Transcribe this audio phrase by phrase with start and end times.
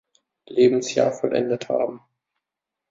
[0.49, 2.01] Lebensjahr vollendet haben.